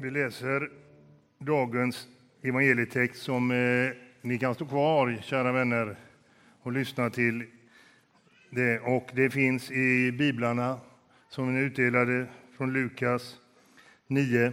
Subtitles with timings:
[0.00, 0.70] Vi läser
[1.38, 2.08] dagens
[2.42, 3.90] evangelietext som eh,
[4.22, 5.96] ni kan stå kvar, kära vänner,
[6.62, 7.44] och lyssna till
[8.50, 8.80] det.
[8.80, 10.80] Och det finns i biblarna
[11.28, 12.26] som är utdelade
[12.56, 13.36] från Lukas
[14.06, 14.52] 9,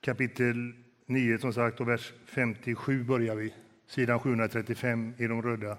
[0.00, 0.72] kapitel
[1.06, 3.54] 9 som sagt, och vers 57 börjar vi.
[3.86, 5.76] Sidan 735 i de röda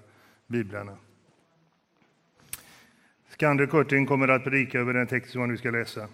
[0.47, 0.97] biblarna.
[3.29, 6.07] Skander Kurtin kommer att predika över den text som man nu ska läsa.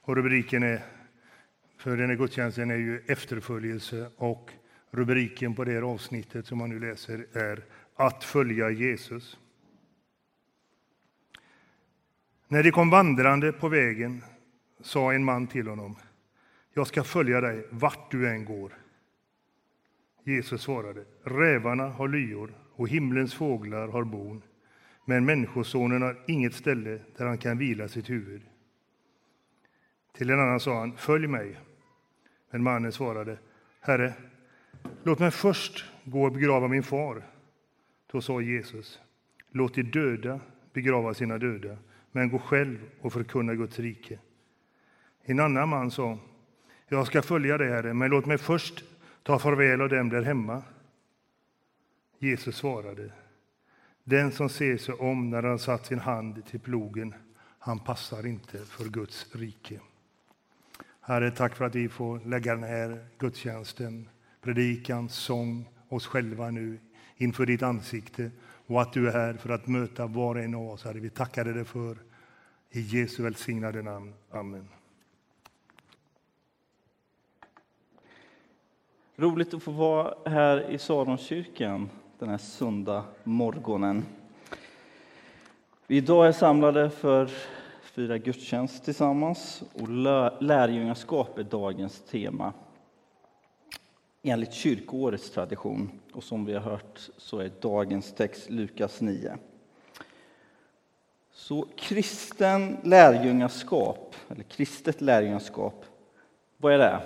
[0.00, 0.82] Och rubriken är,
[1.84, 4.50] för den här gudstjänsten är ju efterföljelse och
[4.90, 7.64] rubriken på det här avsnittet som man nu läser är
[7.96, 9.38] Att följa Jesus.
[12.48, 14.22] När de kom vandrande på vägen
[14.80, 15.96] sa en man till honom
[16.74, 18.72] Jag ska följa dig vart du än går.
[20.22, 24.42] Jesus svarade Rävarna har lyor och himlens fåglar har bon
[25.04, 28.42] men Människosonen har inget ställe där han kan vila sitt huvud.
[30.12, 31.56] Till en annan sa han, följ mig.
[32.54, 33.38] Men mannen svarade,
[33.80, 34.14] Herre,
[35.02, 37.22] låt mig först gå och begrava min far.
[38.12, 39.00] Då sa Jesus,
[39.50, 40.40] låt de döda
[40.72, 41.76] begrava sina döda,
[42.12, 44.18] men gå själv och förkunna Guds rike.
[45.22, 46.18] En annan man sa,
[46.88, 48.84] jag ska följa dig, Herre, men låt mig först
[49.22, 50.62] ta farväl av dem där hemma.
[52.18, 53.12] Jesus svarade,
[54.04, 57.14] den som ser sig om när han satt sin hand till plogen,
[57.58, 59.80] han passar inte för Guds rike.
[61.06, 64.08] Herre, tack för att vi får lägga den här gudstjänsten,
[64.40, 66.78] predikan, sång, oss själva nu
[67.16, 68.30] inför ditt ansikte
[68.66, 70.84] och att du är här för att möta var och en av oss.
[70.84, 71.96] Herre, vi tackar dig för.
[72.70, 74.14] I Jesu välsignade namn.
[74.30, 74.68] Amen.
[79.16, 84.04] Roligt att få vara här i Saronkyrkan den här söndag morgonen.
[85.86, 87.30] Vi idag är samlade för
[87.94, 89.88] fira gudstjänst tillsammans och
[90.42, 92.52] lärjungaskap är dagens tema
[94.22, 95.90] enligt kyrkoårets tradition.
[96.12, 99.36] Och som vi har hört så är dagens text Lukas 9.
[101.32, 105.84] Så kristen lärjungaskap, eller kristet lärjungaskap,
[106.56, 107.00] vad är det?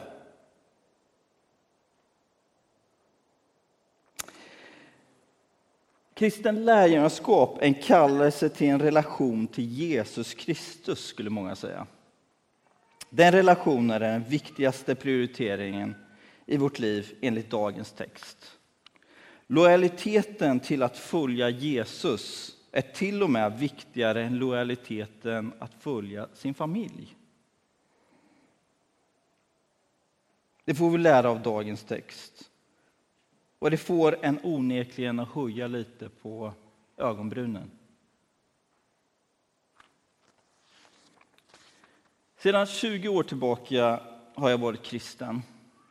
[6.19, 11.87] Kristen lärjungaskap är en kallelse till en relation till Jesus Kristus, skulle många säga.
[13.11, 15.95] Den relationen är den viktigaste prioriteringen
[16.47, 18.59] i vårt liv enligt dagens text.
[19.47, 26.55] Lojaliteten till att följa Jesus är till och med viktigare än lojaliteten att följa sin
[26.55, 27.17] familj.
[30.65, 32.48] Det får vi lära av dagens text.
[33.59, 36.53] Och det får en onekligen att höja lite på
[36.97, 37.71] ögonbrynen.
[42.39, 44.01] Sedan 20 år tillbaka
[44.35, 45.43] har jag varit kristen.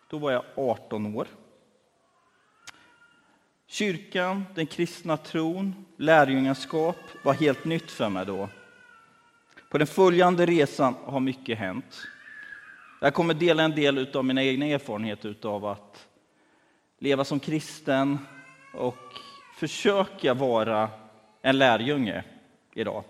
[0.09, 1.27] Då var jag 18 år.
[3.67, 8.49] Kyrkan, den kristna tron, lärjungaskap var helt nytt för mig då.
[9.69, 12.07] På den följande resan har mycket hänt.
[13.01, 16.07] Jag kommer dela en del av mina egna erfarenheter av att
[16.97, 18.17] leva som kristen
[18.73, 18.97] och
[19.55, 20.89] försöka vara
[21.41, 22.23] en lärjunge
[22.73, 23.03] idag.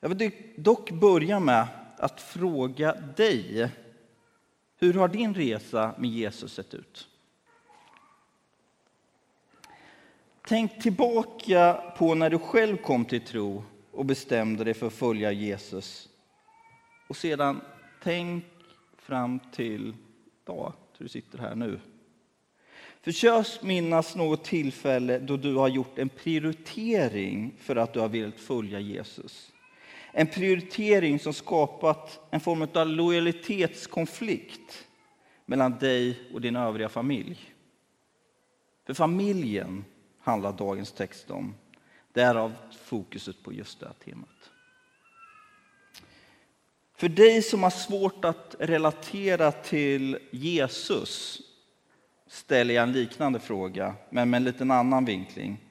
[0.00, 1.66] Jag vill dock börja med
[1.96, 3.70] att fråga dig.
[4.78, 7.08] Hur har din resa med Jesus sett ut?
[10.46, 15.32] Tänk tillbaka på när du själv kom till tro och bestämde dig för att följa
[15.32, 16.08] Jesus.
[17.08, 17.60] Och sedan
[18.02, 18.44] tänk
[18.96, 19.94] fram till
[20.44, 20.72] dag
[21.04, 21.80] du sitter här nu.
[23.02, 28.40] Försök minnas något tillfälle då du har gjort en prioritering för att du har velat
[28.40, 29.52] följa Jesus.
[30.12, 34.86] En prioritering som skapat en form av lojalitetskonflikt
[35.46, 37.54] mellan dig och din övriga familj.
[38.86, 39.84] För familjen
[40.20, 41.54] handlar dagens text om.
[42.12, 44.49] Därav fokuset på just det här temat.
[47.00, 51.40] För dig som har svårt att relatera till Jesus
[52.26, 55.64] ställer jag en liknande fråga, men med en liten annan vinkling.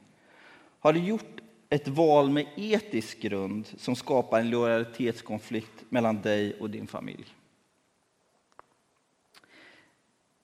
[0.80, 6.70] Har du gjort ett val med etisk grund som skapar en lojalitetskonflikt mellan dig och
[6.70, 7.36] din familj?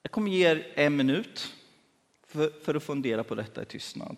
[0.01, 1.53] Jag kommer ge er en minut
[2.27, 4.17] för, för att fundera på detta i tystnad.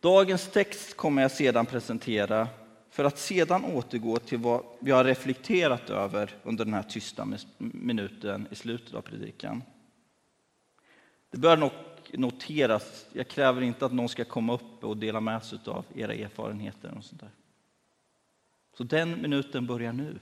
[0.00, 2.48] Dagens text kommer jag sedan presentera
[2.92, 7.28] för att sedan återgå till vad vi har reflekterat över under den här tysta
[7.58, 9.62] minuten i slutet av predikan.
[11.30, 11.70] Det bör nog
[12.12, 16.14] noteras, jag kräver inte att någon ska komma upp och dela med sig av era
[16.14, 16.94] erfarenheter.
[16.98, 17.30] och sånt där.
[18.76, 20.18] Så den minuten börjar nu.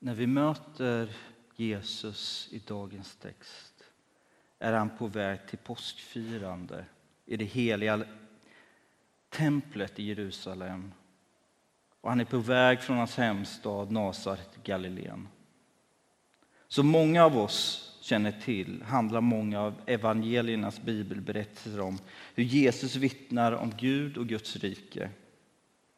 [0.00, 1.10] När vi möter
[1.56, 3.84] Jesus i dagens text
[4.58, 6.84] är han på väg till påskfirande
[7.26, 8.04] i det heliga
[9.28, 10.92] templet i Jerusalem.
[12.00, 15.28] Och han är på väg från hans hemstad Nasaret i Galileen.
[16.68, 21.98] Som många av oss känner till handlar många av evangeliernas bibelberättelser om
[22.34, 25.10] hur Jesus vittnar om Gud och Guds rike.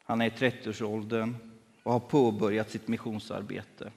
[0.03, 1.50] Han är i 30-årsåldern
[1.83, 3.91] och har påbörjat sitt missionsarbete.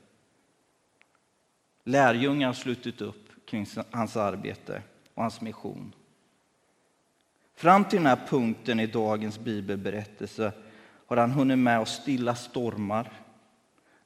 [1.85, 4.83] Lärjungar har slutit upp kring hans arbete
[5.15, 5.95] och hans mission.
[7.55, 10.53] Fram till den här punkten i dagens bibelberättelse
[11.07, 13.13] har han hunnit med att stilla stormar,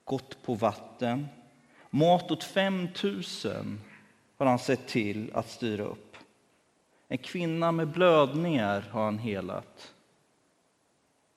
[0.04, 1.28] gått på vatten.
[1.90, 3.22] Mat åt 5 000
[4.36, 6.16] har han sett till att styra upp.
[7.08, 9.94] En kvinna med blödningar har han helat.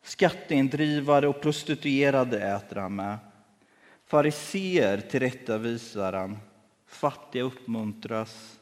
[0.01, 3.17] Skatteindrivare och prostituerade äter han med.
[4.05, 6.37] Fariseer tillrättavisar han.
[6.85, 8.59] Fattiga uppmuntras.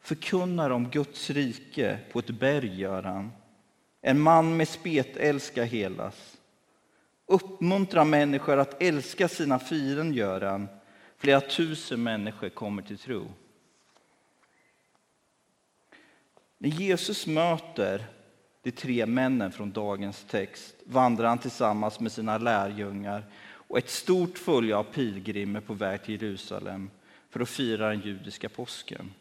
[0.00, 3.32] Förkunnar om Guds rike på ett berg gör han.
[4.00, 6.36] En man med spetälska helas.
[7.26, 10.68] Uppmuntrar människor att älska sina fienden gör han.
[11.16, 13.26] Flera tusen människor kommer till tro.
[16.58, 18.06] När Jesus möter
[18.62, 24.38] de tre männen från dagens text vandrar han tillsammans med sina lärjungar och ett stort
[24.38, 26.90] följe av pilgrimer på väg till Jerusalem
[27.30, 29.14] för att fira den judiska påsken.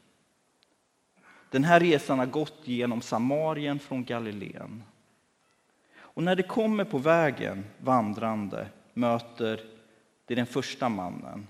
[1.49, 4.83] Den här resan har gått genom Samarien från Galileen.
[5.97, 9.65] Och när de kommer på vägen vandrande möter
[10.25, 11.47] de den första mannen.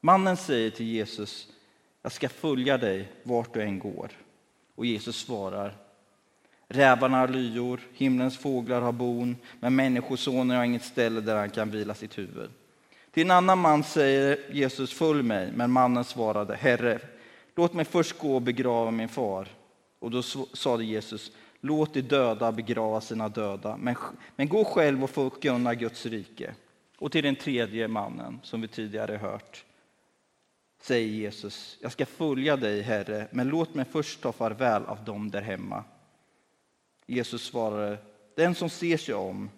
[0.00, 1.48] Mannen säger till Jesus,
[2.02, 4.10] jag ska följa dig vart du än går.
[4.74, 5.74] Och Jesus svarar,
[6.68, 11.70] rävarna har lyor, himlens fåglar har bon, men Människosonen har inget ställe där han kan
[11.70, 12.50] vila sitt huvud.
[13.10, 16.98] Till en annan man säger Jesus, följ mig, men mannen svarade, Herre,
[17.56, 19.48] låt mig först gå och begrava min far.
[19.98, 20.22] Och då
[20.52, 23.96] sade Jesus, låt de döda begrava sina döda, men,
[24.36, 26.54] men gå själv och förkunna Guds rike.
[26.98, 29.64] Och till den tredje mannen, som vi tidigare hört,
[30.84, 35.30] säger Jesus, jag ska följa dig, Herre, men låt mig först ta farväl av dem
[35.30, 35.84] där hemma.
[37.06, 37.98] Jesus svarade,
[38.34, 39.50] den som ser sig om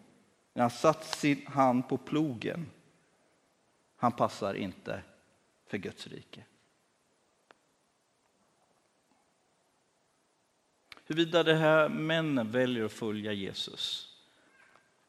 [0.53, 2.71] när han satt sin hand på plogen,
[3.97, 5.03] han passar inte
[5.67, 6.45] för Guds rike.
[11.07, 14.11] Huruvida de här männen väljer att följa Jesus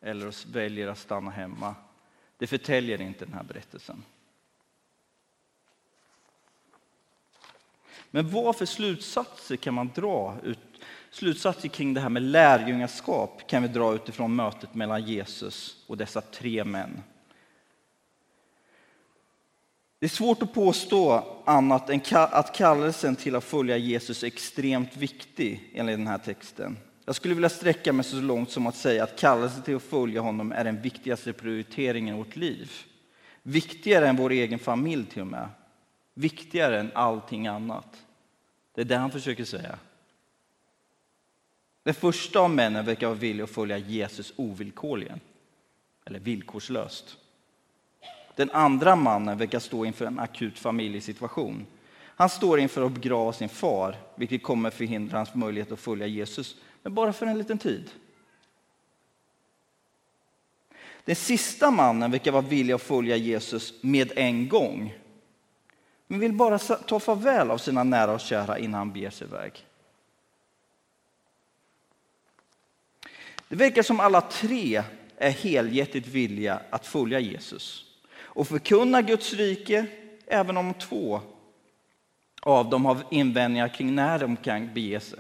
[0.02, 1.76] eller väljer att stanna hemma,
[2.38, 4.04] det förtäljer inte den här berättelsen.
[8.16, 10.60] Men vad för slutsatser kan man dra ut,
[11.12, 16.22] slutsatser kring det här med lärjungaskap kan vi dra utifrån mötet mellan Jesus och dessa
[16.22, 17.04] tre män?
[20.00, 24.98] Det är svårt att påstå annat än att kallelsen till att följa Jesus är extremt
[24.98, 26.78] viktig enligt den här texten.
[27.06, 30.22] Jag skulle vilja sträcka mig så långt som att säga att kallelsen till att följa
[30.22, 32.72] honom är den viktigaste prioriteringen i vårt liv.
[33.44, 35.50] Viktigare än vår egen familj till och med.
[36.14, 38.05] Viktigare än allting annat.
[38.76, 39.80] Det är det han försöker säga.
[41.84, 45.20] Den första av männen verkar vara villig att följa Jesus ovillkorligen,
[46.06, 47.18] eller villkorslöst.
[48.36, 51.66] Den andra mannen verkar stå inför en akut familjesituation.
[51.98, 56.56] Han står inför att begrava sin far, vilket kommer förhindra hans möjlighet att följa Jesus,
[56.84, 57.92] men bara för en liten tid.
[61.06, 64.94] Den sista mannen verkar vara villig att följa Jesus med en gång
[66.08, 69.66] men vill bara ta farväl av sina nära och kära innan han beger sig iväg.
[73.48, 74.84] Det verkar som alla tre
[75.18, 77.86] är helhjärtat villiga att följa Jesus
[78.18, 79.86] och förkunna Guds rike,
[80.28, 81.22] även om två
[82.42, 85.20] av dem har invändningar kring när de kan bege sig.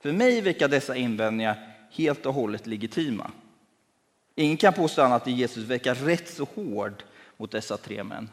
[0.00, 3.30] För mig verkar dessa invändningar helt och hållet legitima.
[4.34, 7.02] Ingen kan påstå annat att Jesus verkar rätt så hård
[7.36, 8.28] mot dessa tre män.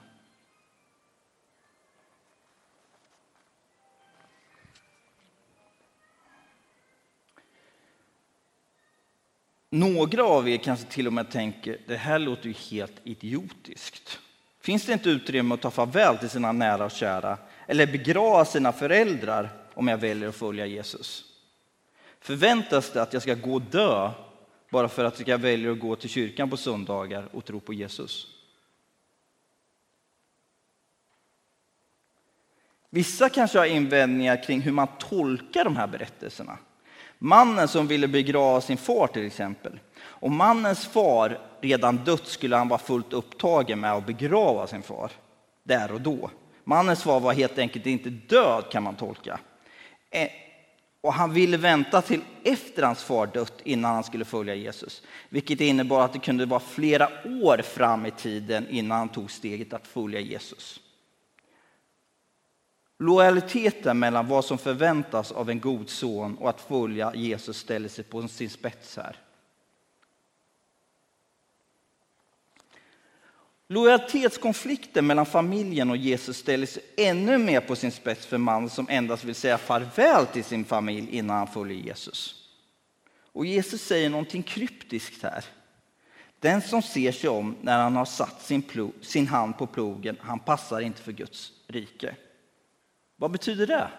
[9.69, 14.19] Några av er kanske till och med tänker, det här låter ju helt idiotiskt.
[14.61, 18.71] Finns det inte utrymme att ta farväl till sina nära och kära eller begrava sina
[18.71, 21.25] föräldrar om jag väljer att följa Jesus?
[22.19, 24.11] Förväntas det att jag ska gå och dö
[24.69, 28.27] bara för att jag väljer att gå till kyrkan på söndagar och tro på Jesus?
[32.89, 36.57] Vissa kanske har invändningar kring hur man tolkar de här berättelserna.
[37.19, 39.79] Mannen som ville begrava sin far till exempel.
[40.01, 45.11] Om mannens far redan dött skulle han vara fullt upptagen med att begrava sin far
[45.63, 46.29] där och då.
[46.63, 49.39] Mannens far var helt enkelt inte död kan man tolka.
[50.11, 50.29] Eh,
[51.01, 55.03] och han ville vänta till efter hans far dött innan han skulle följa Jesus.
[55.29, 57.09] Vilket innebar att det kunde vara flera
[57.43, 60.79] år fram i tiden innan han tog steget att följa Jesus.
[63.01, 68.03] Lojaliteten mellan vad som förväntas av en god son och att följa Jesus ställer sig
[68.03, 69.15] på sin spets här.
[73.67, 78.89] Lojalitetskonflikten mellan familjen och Jesus ställer sig ännu mer på sin spets för man som
[78.89, 82.35] endast vill säga farväl till sin familj innan han följer Jesus.
[83.31, 85.45] Och Jesus säger någonting kryptiskt här.
[86.39, 90.17] Den som ser sig om när han har satt sin, plog, sin hand på plogen,
[90.21, 92.15] han passar inte för Guds rike.
[93.19, 93.91] Vad betyder det?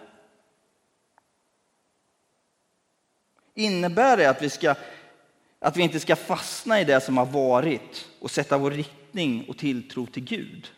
[3.53, 4.75] Innebär det att vi, ska,
[5.59, 9.57] att vi inte ska fastna i det som har varit och sätta vår riktning och
[9.57, 10.71] tilltro till Gud?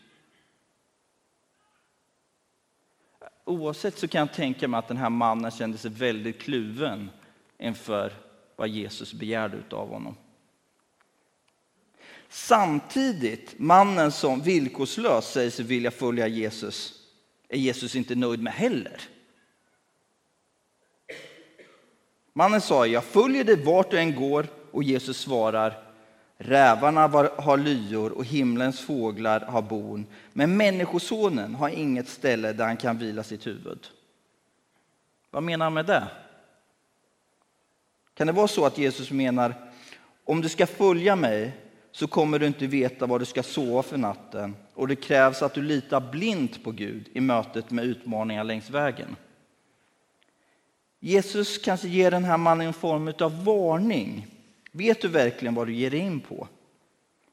[3.46, 7.10] Oavsett så kan jag tänka mig att den här mannen kände sig väldigt kluven
[7.58, 8.14] inför
[8.56, 10.16] vad Jesus begärde av honom.
[12.30, 17.03] Samtidigt, mannen som villkorslöst säger sig vilja följa Jesus
[17.54, 19.02] är Jesus inte nöjd med heller.
[22.34, 25.84] Mannen sa, jag följer dig vart du än går och Jesus svarar,
[26.38, 27.08] rävarna
[27.38, 32.98] har lyor och himlens fåglar har bon, men människosonen har inget ställe där han kan
[32.98, 33.88] vila sitt huvud.
[35.32, 36.08] Vad menar han med det?
[38.14, 39.72] Kan det vara så att Jesus menar,
[40.24, 41.58] om du ska följa mig
[41.96, 45.54] så kommer du inte veta var du ska sova för natten och det krävs att
[45.54, 49.16] du litar blint på Gud i mötet med utmaningar längs vägen.
[51.00, 54.28] Jesus kanske ger den här mannen en form av varning.
[54.72, 56.48] Vet du verkligen vad du ger dig in på?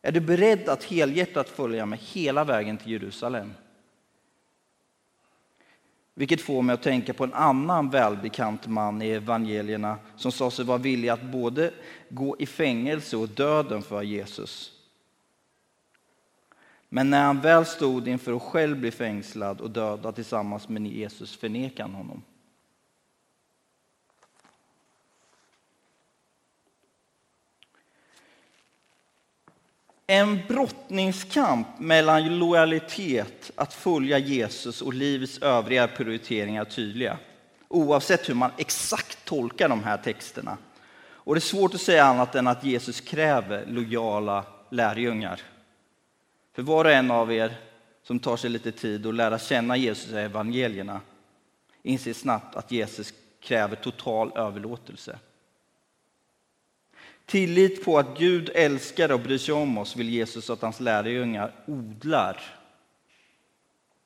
[0.03, 3.53] Är du beredd att helhjärtat följa med hela vägen till Jerusalem?
[6.15, 10.65] Vilket får mig att tänka på en annan välbekant man i evangelierna som sa sig
[10.65, 11.73] vara villig att både
[12.09, 14.73] gå i fängelse och döden för Jesus.
[16.89, 21.37] Men när han väl stod inför att själv bli fängslad och dödad tillsammans med Jesus
[21.37, 22.23] förnekade han honom.
[30.11, 37.19] En brottningskamp mellan lojalitet, att följa Jesus och livets övriga prioriteringar tydliga.
[37.69, 40.57] Oavsett hur man exakt tolkar de här texterna.
[41.01, 45.41] Och det är svårt att säga annat än att Jesus kräver lojala lärjungar.
[46.55, 47.57] För var och en av er
[48.03, 51.01] som tar sig lite tid att lära känna Jesus i evangelierna
[51.83, 55.19] inser snabbt att Jesus kräver total överlåtelse.
[57.31, 61.53] Tillit på att Gud älskar och bryr sig om oss vill Jesus att hans lärjungar
[61.67, 62.41] odlar.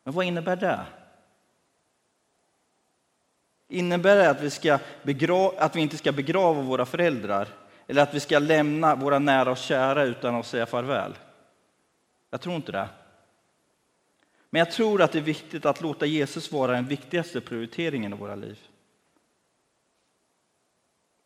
[0.03, 0.81] Men vad innebär det?
[3.69, 7.49] Innebär det att vi, ska begra- att vi inte ska begrava våra föräldrar
[7.87, 11.15] eller att vi ska lämna våra nära och kära utan att säga farväl?
[12.31, 12.89] Jag tror inte det.
[14.51, 18.17] Men jag tror att det är viktigt att låta Jesus vara den viktigaste prioriteringen i
[18.17, 18.59] våra liv.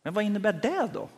[0.03, 1.09] Men vad innebär det då?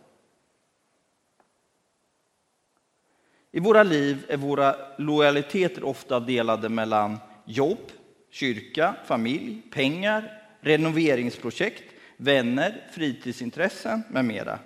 [3.52, 7.92] I våra liv är våra lojaliteter ofta delade mellan jobb,
[8.30, 14.58] kyrka, familj, pengar, renoveringsprojekt, vänner, fritidsintressen med mera.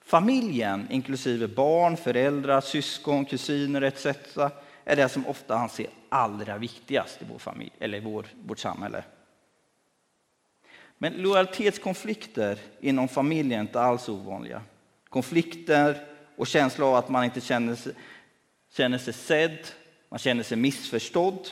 [0.00, 4.06] Familjen, inklusive barn, föräldrar, syskon, kusiner etc.
[4.84, 9.04] är det som ofta anses allra viktigast i vår familj, eller i vår, vårt samhälle.
[10.98, 14.62] Men lojalitetskonflikter inom familjen är inte alls ovanliga.
[15.08, 16.09] Konflikter
[16.40, 17.92] och känsla av att man inte känner sig,
[18.70, 19.66] känner sig sedd,
[20.08, 21.48] man känner sig missförstådd,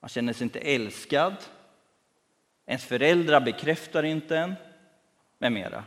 [0.00, 1.34] man känner sig inte älskad,
[2.66, 4.54] ens föräldrar bekräftar inte en,
[5.38, 5.84] med mera.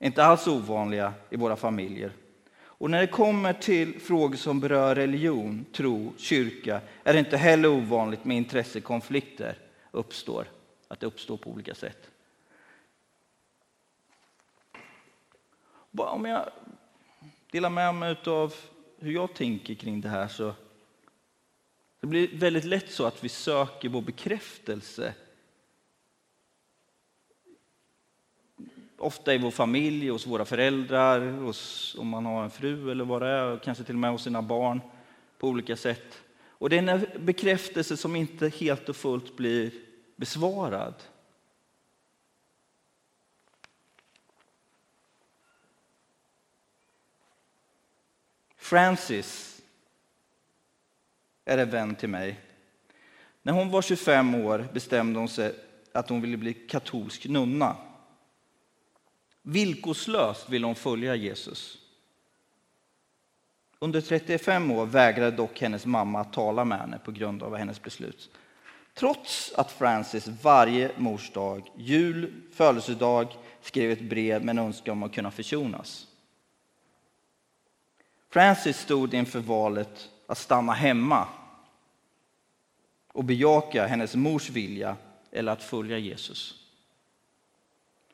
[0.00, 2.12] Inte alls ovanliga i våra familjer.
[2.56, 7.68] Och när det kommer till frågor som berör religion, tro, kyrka är det inte heller
[7.68, 9.58] ovanligt med intressekonflikter
[9.90, 10.46] uppstår,
[10.88, 12.10] att det uppstår på olika sätt.
[15.96, 16.48] Om jag
[17.50, 18.54] delar med mig av
[18.98, 20.54] hur jag tänker kring det här så
[22.00, 25.14] det blir väldigt lätt så att vi söker vår bekräftelse
[28.98, 33.22] ofta i vår familj, hos våra föräldrar, hos, om man har en fru eller vad
[33.22, 34.80] det är, kanske till och med hos sina barn
[35.38, 36.22] på olika sätt.
[36.48, 39.70] Och det är en bekräftelse som inte helt och fullt blir
[40.16, 40.94] besvarad.
[48.64, 49.62] Francis
[51.44, 52.40] är en vän till mig.
[53.42, 55.54] När hon var 25 år bestämde hon sig
[55.92, 57.76] att hon ville bli katolsk nunna.
[59.42, 61.78] Villkorslöst ville hon följa Jesus.
[63.78, 67.82] Under 35 år vägrade dock hennes mamma att tala med henne på grund av hennes
[67.82, 68.30] beslut.
[68.94, 75.14] Trots att Francis varje morsdag, jul, födelsedag skrev ett brev med en önskan om att
[75.14, 76.06] kunna försonas.
[78.34, 81.26] Francis stod inför valet att stanna hemma
[83.12, 84.96] och bejaka hennes mors vilja
[85.32, 86.54] eller att följa Jesus.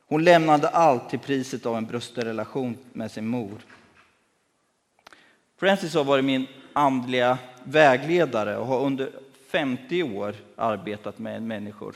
[0.07, 3.59] Hon lämnade allt till priset av en brusten relation med sin mor.
[5.57, 9.11] Francis har varit min andliga vägledare och har under
[9.47, 11.95] 50 år arbetat med människor.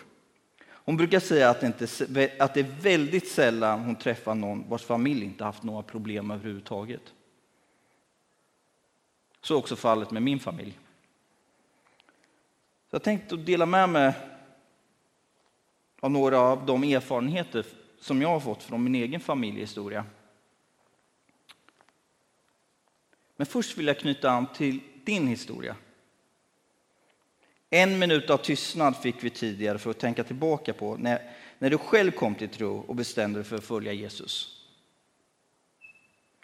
[0.68, 1.84] Hon brukar säga att det, inte,
[2.38, 7.02] att det är väldigt sällan hon träffar någon vars familj inte haft några problem överhuvudtaget.
[9.44, 10.78] Så är också fallet med min familj.
[12.90, 14.12] Så jag tänkte dela med mig
[16.00, 17.66] av några av de erfarenheter
[18.00, 20.04] som jag har fått från min egen familjehistoria.
[23.36, 25.76] Men först vill jag knyta an till din historia.
[27.70, 31.78] En minut av tystnad fick vi tidigare för att tänka tillbaka på när, när du
[31.78, 34.60] själv kom till tro och bestämde dig för att följa Jesus.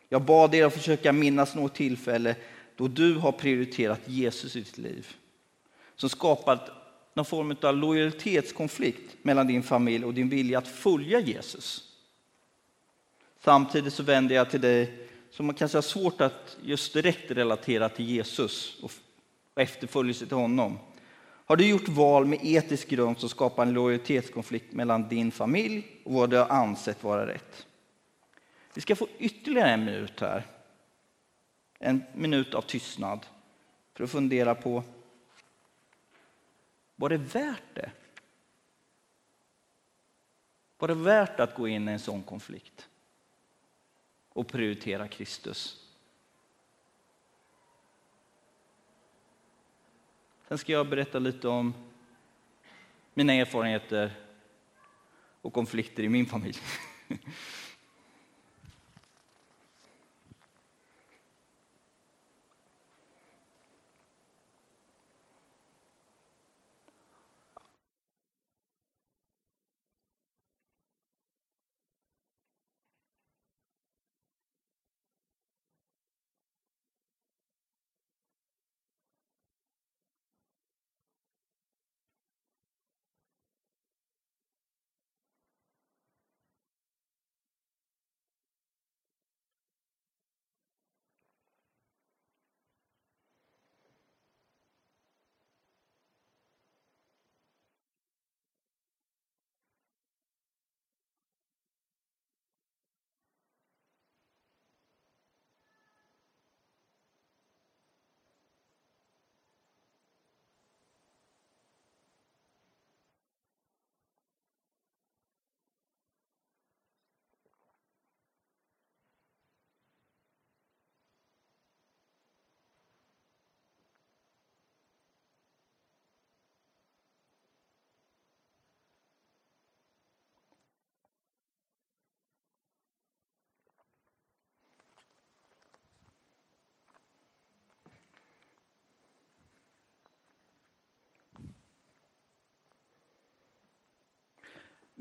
[0.08, 2.36] Jag bad er att försöka minnas något tillfälle
[2.80, 5.16] då du har prioriterat Jesus i ditt liv.
[5.96, 6.70] Som skapat
[7.14, 11.84] någon form av lojalitetskonflikt mellan din familj och din vilja att följa Jesus.
[13.44, 17.88] Samtidigt så vänder jag till dig som man kanske har svårt att just direkt relatera
[17.88, 18.92] till Jesus och
[19.54, 20.78] efterföljelse till honom.
[21.22, 26.12] Har du gjort val med etisk grund som skapar en lojalitetskonflikt mellan din familj och
[26.12, 27.66] vad du har ansett vara rätt?
[28.74, 30.46] Vi ska få ytterligare en minut här.
[31.82, 33.26] En minut av tystnad
[33.94, 34.82] för att fundera på
[36.96, 37.90] var det värt det?
[40.78, 42.88] Var det värt att gå in i en sån konflikt
[44.28, 45.86] och prioritera Kristus?
[50.48, 51.74] Sen ska jag berätta lite om
[53.14, 54.12] mina erfarenheter
[55.40, 56.58] och konflikter i min familj.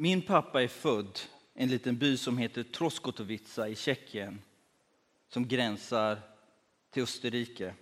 [0.02, 1.20] Min pappa är född
[1.56, 4.42] i en liten by som heter Troskotovica i Tjeckien
[5.28, 6.20] som gränsar
[6.92, 7.74] till Österrike.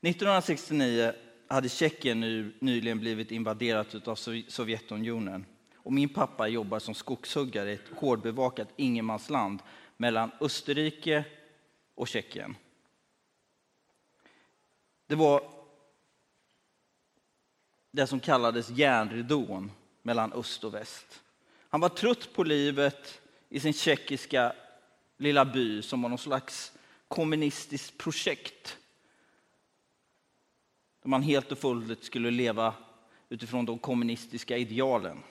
[0.00, 1.12] 1969
[1.48, 2.20] hade Tjeckien
[2.60, 4.14] nyligen blivit invaderat av
[4.48, 9.62] Sovjetunionen och min pappa jobbar som skogshuggare i ett hårdbevakat ingenmansland
[9.96, 11.24] mellan Österrike
[11.94, 12.56] och Tjeckien.
[15.06, 15.42] Det var
[17.90, 19.70] det som kallades järnridån
[20.06, 21.22] mellan öst och väst.
[21.68, 24.52] Han var trött på livet i sin tjeckiska
[25.16, 26.72] lilla by som var någon slags
[27.08, 28.78] kommunistiskt projekt.
[31.02, 32.74] Där man helt och fullt skulle leva
[33.28, 35.22] utifrån de kommunistiska idealen.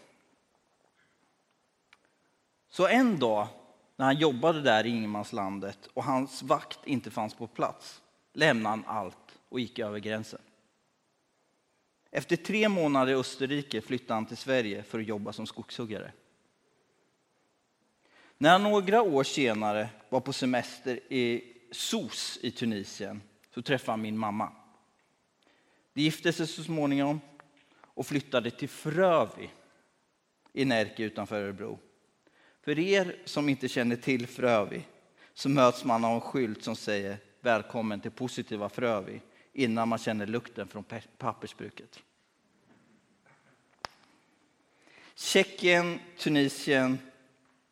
[2.70, 3.48] Så en dag
[3.96, 8.02] när han jobbade där i ingenmanslandet och hans vakt inte fanns på plats
[8.34, 10.42] lämnade han allt och gick över gränsen.
[12.16, 16.12] Efter tre månader i Österrike flyttade han till Sverige för att jobba som skogshuggare.
[18.38, 23.22] När han några år senare var på semester i Sos i Tunisien
[23.54, 24.52] så träffade han min mamma.
[25.94, 27.22] De gifte sig så småningom
[27.82, 29.50] och flyttade till Frövi
[30.54, 31.80] i Närke utanför Örebro.
[32.62, 34.82] För er som inte känner till Frövi
[35.34, 39.22] så möts man av en skylt som säger Välkommen till positiva Frövi
[39.56, 40.84] innan man känner lukten från
[41.18, 42.00] pappersbruket.
[45.16, 46.98] Tjeckien, Tunisien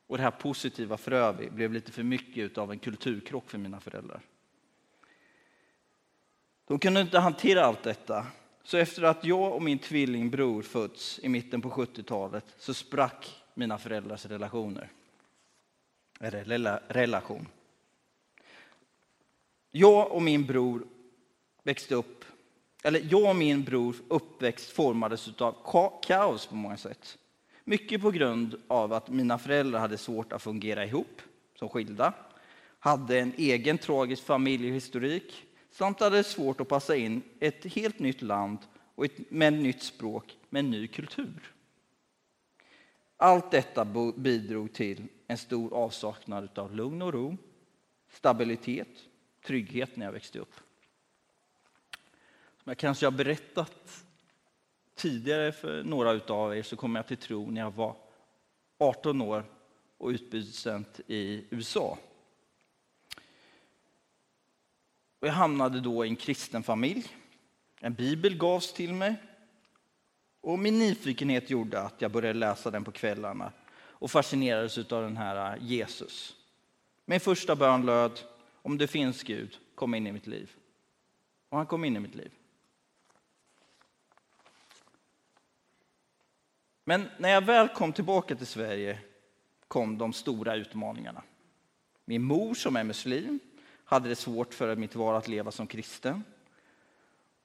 [0.07, 4.21] och det här positiva Frövi blev lite för mycket av en kulturkrock för mina föräldrar.
[6.67, 8.27] De kunde inte hantera allt detta.
[8.63, 13.77] Så efter att jag och min tvillingbror fötts i mitten på 70-talet så sprack mina
[13.77, 14.91] föräldrars relationer.
[16.19, 17.47] Eller relation.
[19.71, 20.87] Jag och min bror
[21.63, 22.25] växte upp,
[22.83, 25.55] eller jag och min bror uppväxt formades av
[26.01, 27.17] kaos på många sätt.
[27.63, 31.21] Mycket på grund av att mina föräldrar hade svårt att fungera ihop
[31.55, 32.13] som skilda,
[32.79, 38.57] hade en egen tragisk familjehistorik samt hade svårt att passa in ett helt nytt land
[38.95, 41.53] och ett, med ett nytt språk med en ny kultur.
[43.17, 47.37] Allt detta bidrog till en stor avsaknad av lugn och ro,
[48.11, 48.87] stabilitet,
[49.45, 50.53] trygghet när jag växte upp.
[52.63, 54.03] Jag kanske har berättat
[54.95, 57.95] tidigare för några av er så kom jag till tro när jag var
[58.77, 59.45] 18 år
[59.97, 61.97] och utbytesstudent i USA.
[65.19, 67.07] Och jag hamnade då i en kristen familj.
[67.79, 69.15] En bibel gavs till mig.
[70.41, 75.17] Och min nyfikenhet gjorde att jag började läsa den på kvällarna och fascinerades av den
[75.17, 76.35] här äh, Jesus.
[77.05, 78.19] Min första bön löd,
[78.61, 80.51] om det finns Gud, kom in i mitt liv.
[81.49, 82.31] Och han kom in i mitt liv.
[86.83, 88.99] Men när jag väl kom tillbaka till Sverige
[89.67, 91.23] kom de stora utmaningarna.
[92.05, 93.39] Min mor som är muslim
[93.85, 96.23] hade det svårt för mitt val att leva som kristen.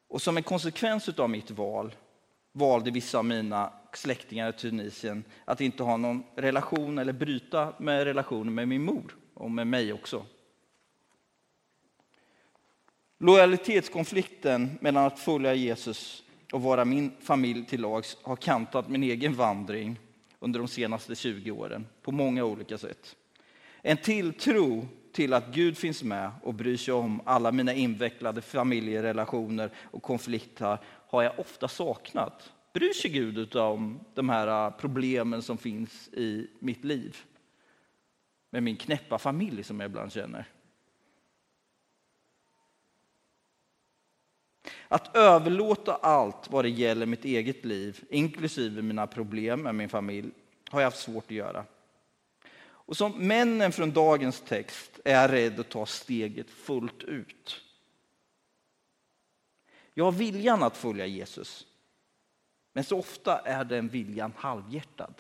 [0.08, 1.94] Och som en konsekvens av mitt val
[2.52, 8.04] valde vissa av mina släktingar i Tunisien att inte ha någon relation eller bryta med
[8.04, 10.26] relationen med min mor och med mig också.
[13.18, 19.34] Lojalitetskonflikten mellan att följa Jesus och vara min familj till lags har kantat min egen
[19.34, 19.98] vandring
[20.38, 23.16] under de senaste 20 åren på många olika sätt.
[23.82, 29.70] En tilltro till att Gud finns med och bryr sig om alla mina invecklade familjerelationer
[29.76, 32.52] och konflikter har jag ofta saknat.
[32.72, 37.16] Bryr sig Gud om de här äh, problemen som finns i mitt liv?
[38.50, 40.46] Med min knäppa familj som jag ibland känner.
[44.88, 50.30] Att överlåta allt vad det gäller mitt eget liv, inklusive mina problem med min familj,
[50.70, 51.64] har jag haft svårt att göra.
[52.60, 57.60] Och som männen från dagens text är jag rädd att ta steget fullt ut.
[59.94, 61.66] Jag har viljan att följa Jesus,
[62.72, 65.14] men så ofta är den viljan halvhjärtad.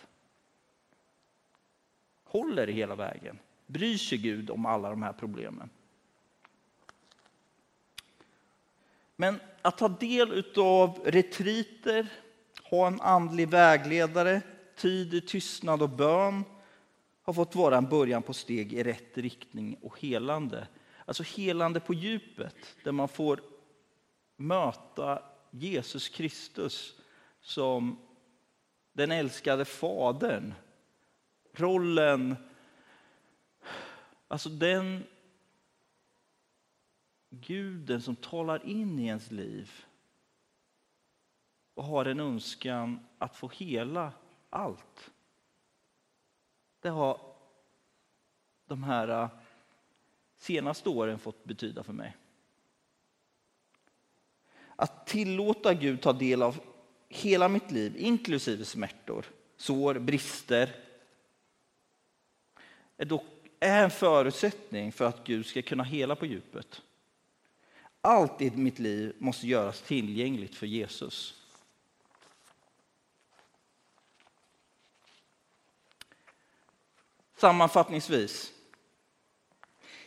[2.24, 3.38] Håller det hela vägen?
[3.66, 5.70] Bryr sig Gud om alla de här problemen?
[9.20, 12.06] Men att ta del av retriter,
[12.62, 14.42] ha en andlig vägledare,
[14.76, 16.44] tid i tystnad och bön
[17.22, 20.66] har fått vara en början på steg i rätt riktning och helande.
[21.04, 22.54] Alltså helande på djupet,
[22.84, 23.40] där man får
[24.36, 26.94] möta Jesus Kristus
[27.40, 27.98] som
[28.92, 30.54] den älskade Fadern.
[31.52, 32.36] Rollen,
[34.28, 35.04] alltså den
[37.30, 39.84] guden som talar in i ens liv
[41.74, 44.12] och har en önskan att få hela
[44.50, 45.10] allt.
[46.80, 47.20] Det har
[48.66, 49.28] de här eh,
[50.36, 52.16] senaste åren fått betyda för mig.
[54.76, 56.60] Att tillåta Gud ta del av
[57.08, 60.74] hela mitt liv, inklusive smärtor, sår, brister,
[62.96, 63.24] är, dock,
[63.60, 66.82] är en förutsättning för att Gud ska kunna hela på djupet.
[68.00, 71.34] Allt i mitt liv måste göras tillgängligt för Jesus.
[77.36, 78.52] Sammanfattningsvis.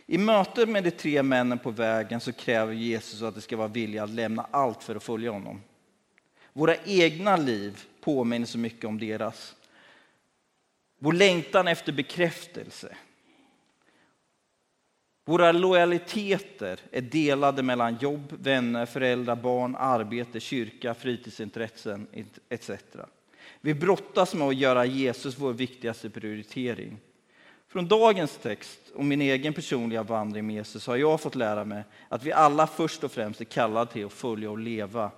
[0.06, 3.68] I mötet med de tre männen på vägen så kräver Jesus att det ska vara
[3.68, 5.62] vilja att lämna allt för att följa honom.
[6.54, 9.56] Våra egna liv påminner så mycket om deras.
[11.00, 12.96] Vår längtan efter bekräftelse,
[15.26, 22.08] våra lojaliteter är delade mellan jobb, vänner, föräldrar, barn, arbete, kyrka, fritidsintressen
[22.50, 22.72] etc.
[23.62, 26.98] Vi brottas med att göra Jesus vår viktigaste prioritering.
[27.68, 31.84] Från dagens text och min egen personliga vandring med Jesus har jag fått lära mig
[32.10, 35.12] att vi alla först och främst är kallade till att följa och leva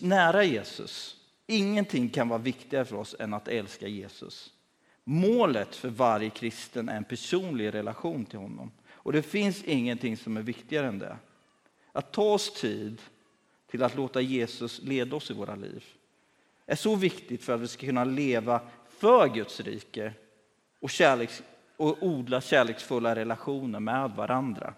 [0.00, 1.16] nära Jesus.
[1.46, 4.52] Ingenting kan vara viktigare för oss än att älska Jesus.
[5.12, 8.72] Målet för varje kristen är en personlig relation till honom.
[8.90, 11.16] Och det finns ingenting som är viktigare än det.
[11.92, 13.02] Att ta oss tid
[13.66, 15.84] till att låta Jesus leda oss i våra liv
[16.66, 20.12] är så viktigt för att vi ska kunna leva för Guds rike
[20.80, 21.42] och, kärleks,
[21.76, 24.74] och odla kärleksfulla relationer med varandra.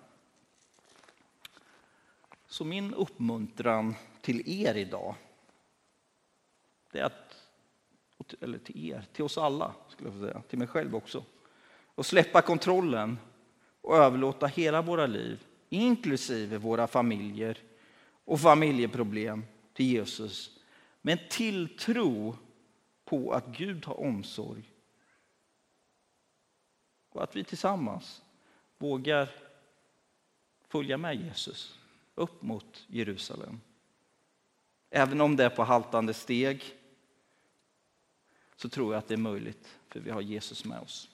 [2.47, 5.14] Så min uppmuntran till er idag,
[6.92, 7.41] det är att,
[8.40, 11.24] eller till er, till oss alla, skulle jag säga, till mig själv också,
[11.94, 13.18] och släppa kontrollen
[13.80, 17.58] och överlåta hela våra liv, inklusive våra familjer
[18.24, 20.61] och familjeproblem, till Jesus.
[21.02, 22.37] Med en tilltro
[23.04, 24.70] på att Gud har omsorg.
[27.08, 28.22] Och att vi tillsammans
[28.78, 29.28] vågar
[30.68, 31.78] följa med Jesus
[32.14, 33.61] upp mot Jerusalem.
[34.90, 36.64] Även om det är på haltande steg
[38.62, 41.11] så tror jag att det är möjligt, för vi har Jesus med oss.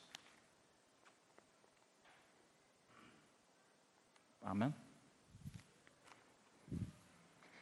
[4.41, 4.73] Amen.